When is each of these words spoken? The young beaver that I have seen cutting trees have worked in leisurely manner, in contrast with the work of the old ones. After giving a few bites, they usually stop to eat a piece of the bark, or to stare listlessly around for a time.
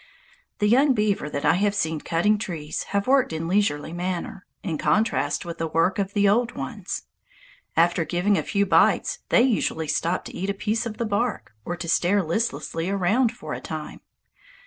The 0.57 0.67
young 0.67 0.93
beaver 0.95 1.29
that 1.29 1.45
I 1.45 1.53
have 1.53 1.75
seen 1.75 2.01
cutting 2.01 2.39
trees 2.39 2.85
have 2.89 3.05
worked 3.05 3.31
in 3.31 3.47
leisurely 3.47 3.93
manner, 3.93 4.47
in 4.63 4.79
contrast 4.79 5.45
with 5.45 5.59
the 5.59 5.67
work 5.67 5.99
of 5.99 6.15
the 6.15 6.27
old 6.27 6.53
ones. 6.53 7.03
After 7.77 8.03
giving 8.03 8.35
a 8.35 8.41
few 8.41 8.65
bites, 8.65 9.19
they 9.29 9.43
usually 9.43 9.87
stop 9.87 10.25
to 10.25 10.35
eat 10.35 10.49
a 10.49 10.55
piece 10.55 10.87
of 10.87 10.97
the 10.97 11.05
bark, 11.05 11.53
or 11.65 11.75
to 11.77 11.87
stare 11.87 12.23
listlessly 12.23 12.89
around 12.89 13.31
for 13.33 13.53
a 13.53 13.61
time. 13.61 13.99